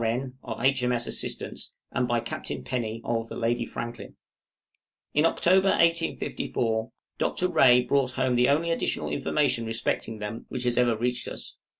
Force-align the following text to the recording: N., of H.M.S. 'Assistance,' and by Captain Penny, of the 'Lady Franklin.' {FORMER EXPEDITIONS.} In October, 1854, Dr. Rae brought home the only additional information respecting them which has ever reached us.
N., 0.03 0.33
of 0.41 0.65
H.M.S. 0.65 1.05
'Assistance,' 1.05 1.73
and 1.91 2.07
by 2.07 2.21
Captain 2.21 2.63
Penny, 2.63 3.01
of 3.05 3.29
the 3.29 3.35
'Lady 3.35 3.67
Franklin.' 3.67 4.15
{FORMER 5.13 5.27
EXPEDITIONS.} 5.27 5.27
In 5.27 5.31
October, 5.31 5.67
1854, 5.75 6.91
Dr. 7.19 7.47
Rae 7.47 7.81
brought 7.81 8.13
home 8.13 8.33
the 8.33 8.49
only 8.49 8.71
additional 8.71 9.11
information 9.11 9.63
respecting 9.67 10.17
them 10.17 10.47
which 10.49 10.63
has 10.63 10.79
ever 10.79 10.97
reached 10.97 11.27
us. 11.27 11.55